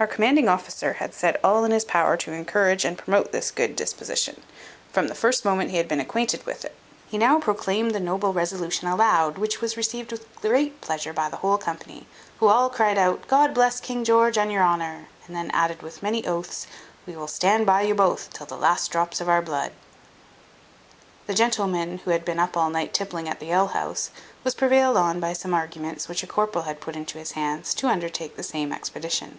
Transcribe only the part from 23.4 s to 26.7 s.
the alehouse, was prevailed on by some arguments which a corporal